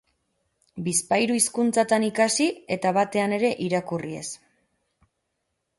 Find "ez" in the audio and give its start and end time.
4.23-4.29